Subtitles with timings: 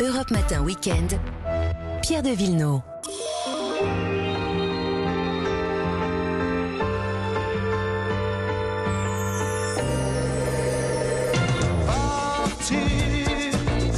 [0.00, 1.18] Europe Matin Weekend,
[2.02, 2.80] Pierre de Villeneuve.
[11.86, 12.74] Parti,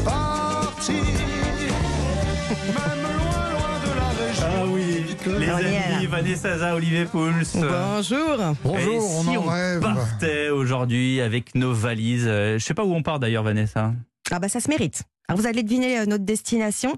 [0.04, 4.46] parti, même loin, loin de la région.
[4.46, 5.04] Ah oui,
[5.38, 5.82] les Gabriel.
[5.94, 7.32] amis, Vanessa Za, Olivier Pouls.
[7.54, 8.40] Bonjour.
[8.40, 13.02] Et Bonjour, si on partait aujourd'hui avec nos valises euh, Je sais pas où on
[13.02, 13.92] part d'ailleurs, Vanessa.
[14.30, 15.02] Ah bah ça se mérite.
[15.28, 16.96] Alors vous allez deviner euh, notre destination.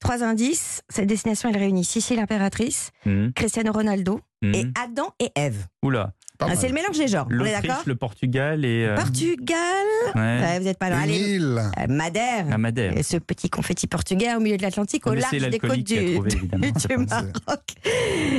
[0.00, 0.82] Trois indices.
[0.88, 4.54] Cette destination, elle réunit Sicile impératrice, Hmm, Cristiano Ronaldo hmm.
[4.54, 5.66] et Adam et Ève.
[5.82, 7.26] Oula, Ah, c'est le mélange des genres.
[7.30, 9.56] On est l'Autriche, d'accord le Portugal et euh, Portugal.
[10.14, 10.98] ouais, Ouais, vous n'êtes pas loin.
[10.98, 11.58] Une Allez, île.
[11.78, 12.46] euh, Madère.
[12.48, 12.96] la Madère.
[12.96, 15.70] Et ce petit confetti portugais au milieu de l'Atlantique, au Mais c'est large des côtes
[15.70, 16.66] l'alcoolique qui a du, trouvé, du- évidemment.
[16.88, 17.60] du Maroc.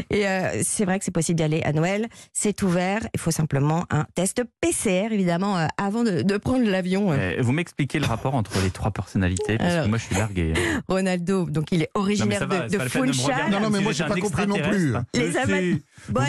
[0.10, 2.08] Et euh, c'est vrai que c'est possible d'y aller à Noël.
[2.34, 3.02] C'est ouvert.
[3.14, 7.12] Il faut simplement un test PCR, évidemment, euh, avant de, de prendre l'avion.
[7.12, 7.18] euh.
[7.18, 10.54] Euh, Vous m'expliquez le rapport entre les trois personnalités parce que moi je suis largué.
[10.88, 13.50] Ronaldo, donc il est originaire de, de Funchal.
[13.52, 14.94] Non, non, mais moi, j'étais j'ai pas compris non plus.
[14.96, 15.06] extraterrestre.
[15.14, 16.28] Les Je amateurs- Bon, vous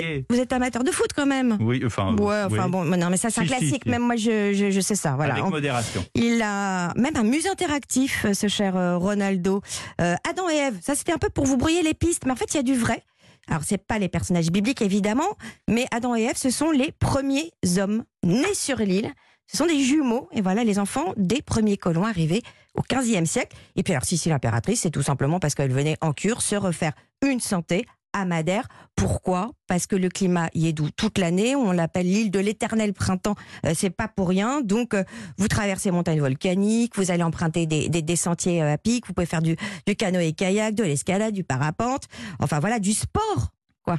[0.00, 1.56] allez, êtes, vous êtes amateur de foot quand même.
[1.60, 2.14] Oui, enfin.
[2.16, 2.70] Ouais, enfin oui.
[2.70, 3.82] bon, non, mais ça c'est un Si, si, classique.
[3.84, 3.90] si.
[3.90, 5.14] Même moi, je, je, je sais ça.
[5.16, 5.34] Voilà.
[5.34, 6.04] Avec On- modération.
[6.14, 9.60] Il a même un musée interactif, euh, ce cher euh, Ronaldo.
[10.00, 12.36] Euh, Adam et Ève, ça c'était un peu pour vous brouiller les pistes, mais en
[12.36, 13.02] fait il y a du vrai.
[13.48, 15.36] Alors c'est pas les personnages bibliques évidemment,
[15.68, 19.10] mais Adam et Ève, ce sont les premiers hommes nés sur l'île.
[19.48, 22.40] Ce sont des jumeaux, et voilà les enfants des premiers colons arrivés
[22.74, 23.54] au 15e siècle.
[23.76, 26.92] Et puis alors Sicile l'impératrice, c'est tout simplement parce qu'elle venait en cure se refaire
[27.26, 28.68] une santé à Madère.
[28.96, 29.50] Pourquoi?
[29.66, 31.56] Parce que le climat y est doux toute l'année.
[31.56, 33.34] On l'appelle l'île de l'éternel printemps.
[33.66, 34.60] Euh, c'est pas pour rien.
[34.60, 35.04] Donc, euh,
[35.38, 39.06] vous traversez les montagnes volcaniques, vous allez emprunter des, des, des sentiers euh, à pic,
[39.06, 42.04] vous pouvez faire du, du canoë-kayak, de l'escalade, du parapente.
[42.38, 43.52] Enfin voilà, du sport.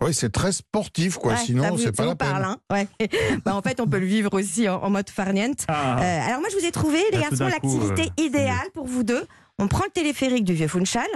[0.00, 1.32] Oui, c'est très sportif, quoi.
[1.32, 2.28] Ouais, Sinon, c'est ça pas la peine.
[2.30, 2.86] parle, hein Ouais.
[3.44, 5.64] Bah, en fait, on peut le vivre aussi en, en mode farniente.
[5.66, 9.02] Ah, Euh, alors moi, je vous ai trouvé, les garçons, l'activité euh, idéale pour vous
[9.02, 9.26] deux.
[9.58, 11.08] On prend le téléphérique du vieux Funchal,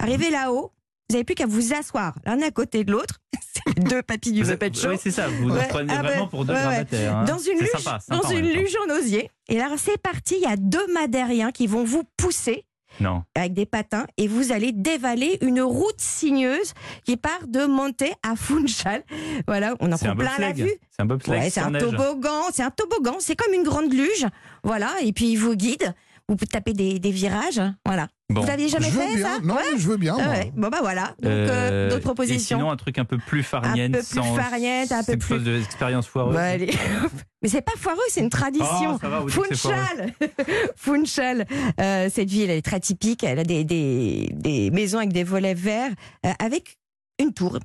[0.00, 0.72] arrivé là-haut,
[1.08, 3.20] vous n'avez plus qu'à vous asseoir l'un à côté de l'autre.
[3.66, 5.28] C'est deux papilles du oui, c'est ça.
[5.28, 7.16] Vous Ouais, prenez ah vraiment pour deux ouais, gravataires.
[7.16, 7.24] hein.
[7.24, 8.54] Dans une luge, sympa, sympa dans une temps.
[8.60, 9.30] luge en osier.
[9.48, 10.34] Et là, c'est parti.
[10.36, 12.64] Il y a deux madériens qui vont vous pousser
[13.00, 13.22] Non.
[13.34, 18.36] avec des patins et vous allez dévaler une route sinueuse qui part de Monte à
[18.36, 19.02] Funchal.
[19.48, 20.72] Voilà, on en prend plein la vue.
[20.90, 21.82] C'est un bobsleigh Ouais, c'est un neige.
[21.82, 24.26] toboggan, c'est un toboggan, c'est comme une grande luge.
[24.64, 25.94] Voilà, et puis il vous guide.
[26.28, 27.60] Vous pouvez taper des, des virages.
[27.84, 28.08] Voilà.
[28.30, 28.40] Bon.
[28.40, 29.34] Vous l'aviez jamais je fait bien.
[29.36, 29.60] ça Non, Ouais.
[29.76, 30.16] je veux bien.
[30.16, 30.50] Ouais.
[30.56, 31.14] Bon bah voilà.
[31.22, 32.58] Donc euh, Euh, d'autres Et propositions.
[32.58, 33.94] sinon, un truc un peu plus farnienne.
[33.94, 36.34] Un peu plus sans farniente, un peu plus- de l'expérience foireuse.
[36.34, 36.72] Bah, allez.
[37.42, 38.66] Mais c'est pas foireux, c'est une tradition.
[38.94, 40.12] Oh, va, Funchal,
[40.76, 41.46] Funchal.
[41.80, 43.22] Euh, cette ville, elle est très typique.
[43.22, 45.92] Elle a des, des, des maisons avec des volets verts,
[46.24, 46.76] euh, avec
[47.18, 47.58] une tour.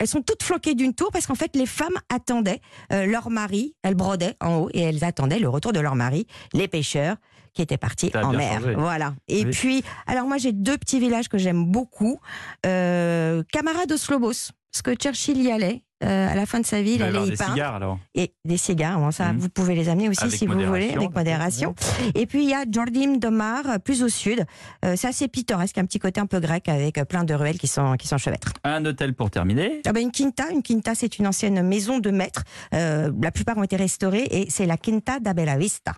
[0.00, 2.60] Elles sont toutes flanquées d'une tour parce qu'en fait, les femmes attendaient
[2.92, 3.74] euh, leur mari.
[3.82, 7.16] Elles brodaient en haut et elles attendaient le retour de leur mari, les pêcheurs
[7.52, 8.60] qui étaient partis en mer.
[8.60, 8.74] changé.
[8.74, 9.14] Voilà.
[9.28, 9.50] Et Oui.
[9.50, 12.18] puis, alors moi, j'ai deux petits villages que j'aime beaucoup.
[12.66, 15.84] Euh, Camara dos Lobos, parce que Churchill y allait.
[16.04, 17.98] Euh, à la fin de sa vie, il allait y des peindre cigares alors.
[18.14, 18.98] et des cigares.
[18.98, 19.38] Bon, ça, Mhm.
[19.38, 21.74] vous pouvez les amener aussi Avec si vous voulez, avec modération.
[22.14, 24.44] Et puis il y a Jordim de Mar, euh, plus au sud.
[24.84, 27.58] Euh, c'est assez pittoresque, un petit côté un peu grec avec euh, plein de ruelles
[27.58, 28.52] qui sont qui sont chevêtres.
[28.64, 29.80] Un hôtel pour terminer.
[29.86, 32.42] Ah ben, une quinta, une quinta, c'est une ancienne maison de maître.
[32.74, 35.92] Euh, la plupart ont été restaurées et c'est la Quinta da Bella Vista.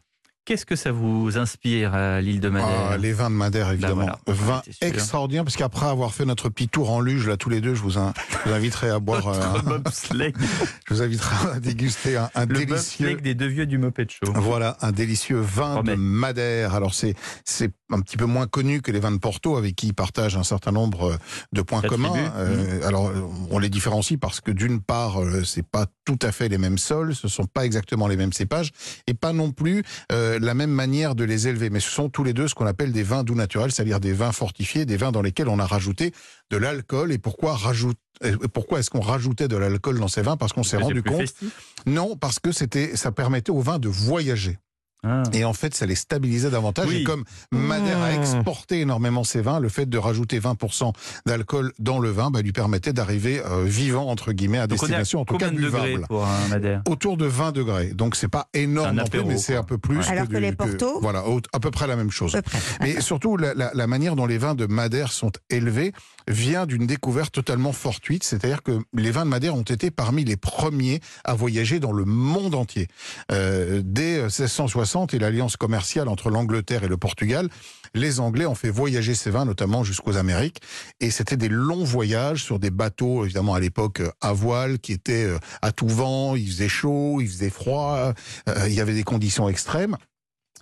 [0.46, 3.94] Qu'est-ce que ça vous inspire à l'île de Madère Ah, les vins de Madère, évidemment.
[3.96, 4.18] voilà.
[4.28, 7.74] Vins extraordinaires, parce qu'après avoir fait notre petit tour en luge, là, tous les deux,
[7.74, 8.14] je vous, in-
[8.44, 9.26] je vous inviterai à boire.
[9.26, 10.32] euh, Votre bobsleigh.
[10.88, 13.16] je vous inviterai à déguster un, un Le délicieux.
[13.16, 14.32] des deux vieux du Muppet Show.
[14.36, 15.96] Voilà, un délicieux vin Promets.
[15.96, 16.74] de Madère.
[16.74, 17.14] Alors, c'est,
[17.44, 20.36] c'est un petit peu moins connu que les vins de Porto, avec qui ils partagent
[20.36, 21.16] un certain nombre euh,
[21.52, 22.14] de points communs.
[22.36, 23.10] Euh, Alors,
[23.50, 26.78] on les différencie parce que d'une part, euh, c'est pas tout à fait les mêmes
[26.78, 28.70] sols, ce sont pas exactement les mêmes cépages,
[29.08, 29.82] et pas non plus
[30.12, 31.70] euh, la même manière de les élever.
[31.70, 34.12] Mais ce sont tous les deux ce qu'on appelle des vins doux naturels, c'est-à-dire des
[34.12, 36.12] vins fortifiés, des vins dans lesquels on a rajouté
[36.50, 37.12] de l'alcool.
[37.12, 40.36] Et pourquoi rajoute euh, pourquoi est-ce qu'on rajoutait de l'alcool dans ces vins?
[40.36, 41.20] Parce qu'on s'est rendu compte.
[41.20, 41.74] festif.
[41.86, 44.58] Non, parce que c'était, ça permettait aux vins de voyager.
[45.04, 45.22] Ah.
[45.32, 46.86] Et en fait, ça les stabilisait davantage.
[46.88, 46.96] Oui.
[46.96, 48.20] Et comme Madère a Mmh.
[48.20, 50.92] exporté énormément ses vins, le fait de rajouter 20%
[51.26, 55.20] d'alcool dans le vin bah, lui permettait d'arriver euh, vivant, entre guillemets, à Donc destination,
[55.20, 56.06] en tout cas combien de degrés buvable.
[56.08, 57.88] pour un Madère Autour de 20 degrés.
[57.94, 59.98] Donc c'est pas énorme non plus, apéro, mais c'est un peu plus.
[59.98, 60.08] Ouais.
[60.08, 61.22] Alors que du- les Porto Voilà,
[61.52, 62.36] à peu près la même chose.
[62.80, 65.92] Mais surtout, la, la- la manière dont les vins de Madère sont élevés
[66.28, 68.24] vient d'une découverte totalement fortuite.
[68.24, 72.04] C'est-à-dire que les vins de Madère ont été parmi les premiers à voyager dans le
[72.04, 72.88] monde entier.
[73.30, 77.48] Euh, dès 1660 et l'alliance commerciale entre l'Angleterre et le Portugal,
[77.94, 80.60] les Anglais ont fait voyager ces vins, notamment jusqu'aux Amériques.
[81.00, 84.92] Et c'était des longs voyages sur des bateaux, évidemment à l'époque euh, à voile, qui
[84.92, 88.14] étaient euh, à tout vent, il faisait chaud, il faisait froid,
[88.48, 89.96] euh, il y avait des conditions extrêmes.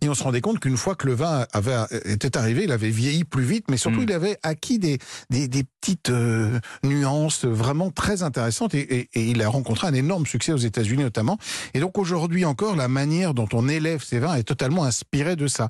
[0.03, 1.75] Et on se rendait compte qu'une fois que le vin avait,
[2.05, 4.07] était arrivé, il avait vieilli plus vite, mais surtout Mm.
[4.09, 4.99] il avait acquis des,
[5.31, 9.95] des, des petites euh, nuances vraiment très intéressantes et, et- et il a rencontré un
[9.95, 11.39] énorme succès aux États-Unis notamment.
[11.75, 15.47] Et donc aujourd'hui encore, la manière dont on élève ces vins est totalement inspirée de
[15.47, 15.69] ça.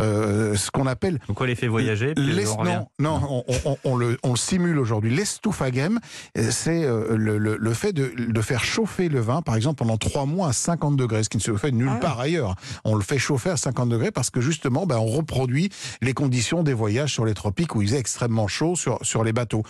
[0.00, 2.80] Euh, ce qu'on appelle Donc on les fait voyager puis on revient.
[2.98, 5.14] non, non, on, on- on le, on le simule aujourd'hui.
[5.14, 5.98] L'estouphagem,
[6.38, 9.96] euh, c'est le, le- le fait de, de faire chauffer le vin, par exemple, pendant
[9.96, 12.54] trois mois à 50 degrés, ce qui ne se fait nulle Ah part ailleurs.
[12.84, 15.70] On le fait chauffer à 50 degrés parce que justement, ben, on reproduit
[16.02, 19.62] les conditions des voyages sur les tropiques où il faisait extrêmement chaud sur, les bateaux.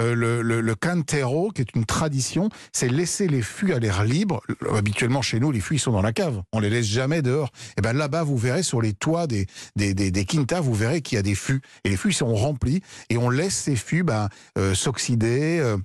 [0.00, 4.42] Euh, le, le, cantero, qui est une tradition, c'est laisser les fûts à l'air libre.
[4.74, 6.42] Habituellement, chez nous, les fûts, sont dans la cave.
[6.52, 7.50] On les laisse jamais dehors.
[7.78, 9.46] Et ben là-bas, vous verrez sur les toits des
[10.26, 11.60] quintas, vous verrez qu'il y a des fûts.
[11.84, 12.82] Et les fûts, ils sont remplis.
[13.10, 14.28] Et on laisse ces fûts ben,
[14.58, 15.76] euh, s'oxyder, euh,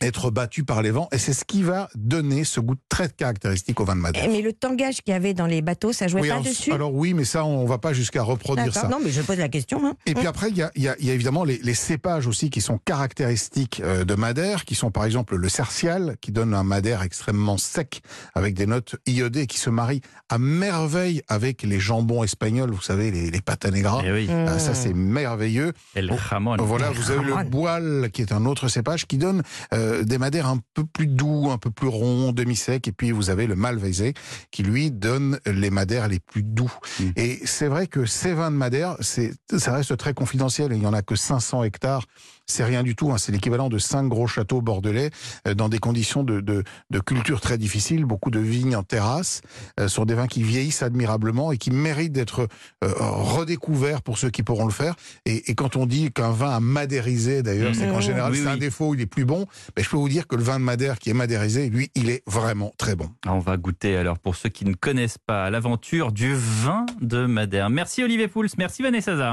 [0.00, 1.08] être battus par les vents.
[1.12, 4.22] Et c'est ce qui va donner ce goût très caractéristique au vin de Madère.
[4.24, 6.44] Eh, Mais le tangage qu'il y avait dans les bateaux, ça jouait Oui, pas alors,
[6.46, 8.88] dessus alors oui, mais ça, on va pas jusqu'à reproduire ça.
[8.88, 9.84] Non, mais je pose la question.
[9.86, 9.94] hein.
[10.06, 11.74] Et puis après, il y a, il y a- il y a évidemment les, les
[11.74, 16.32] cépages aussi qui sont caractéristiques euh, de Madère, qui sont par exemple le cercial, qui
[16.32, 18.02] donne un Madère extrêmement sec,
[18.34, 23.10] avec des notes iodées, qui se marient à merveille avec les jambons espagnols, vous savez,
[23.10, 23.64] les, les pâtes.
[24.04, 24.74] Eh oui, Ah, ça, Mmh.
[24.74, 25.72] c'est merveilleux.
[25.94, 26.56] El Oh, Jamón.
[26.60, 29.42] Voilà, vous avez le boile, qui est un autre cépage, qui donne
[29.72, 32.88] euh, des madères un peu plus doux, un peu plus ronds, demi-secs.
[32.88, 34.14] Et puis, vous avez le malvaisé,
[34.50, 36.72] qui lui donne les madères les plus doux.
[37.00, 37.04] Mm.
[37.16, 40.72] Et c'est vrai que ces vins de madère, ça reste très confidentiel.
[40.72, 42.04] Il n'y en a que 500 hectares.
[42.46, 43.10] C'est rien du tout.
[43.10, 43.18] hein.
[43.18, 45.10] C'est l'équivalent de cinq gros châteaux bordelais
[45.48, 48.04] euh, dans des conditions de, de, de culture très difficiles.
[48.04, 49.40] Beaucoup de vignes en terrasse
[49.80, 52.46] euh, sur des vins qui vieillissent admirablement et qui méritent d'être
[52.84, 54.94] euh, redécouverts pour ceux qui pourront le faire.
[55.26, 57.74] Et, et quand on dit qu'un vin a madérisé, d'ailleurs, Mmh.
[57.74, 58.58] c'est qu'en général, Oui, c'est un oui.
[58.60, 59.46] défaut, il est plus bon.
[59.76, 62.10] Mais je peux vous dire que le vin de Madère qui est madérisé, lui, il
[62.10, 63.08] est vraiment très bon.
[63.26, 67.70] On va goûter alors pour ceux qui ne connaissent pas l'aventure du vin de Madère.
[67.70, 69.32] Merci Olivier Pouls, merci Vanessa Zah.